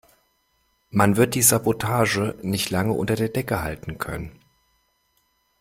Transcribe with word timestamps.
Man 0.89 1.15
wird 1.15 1.35
die 1.35 1.43
Sabotage 1.43 2.33
nicht 2.41 2.71
lange 2.71 2.93
unter 2.93 3.13
der 3.15 3.29
Decke 3.29 3.61
halten 3.61 3.99
können. 3.99 4.31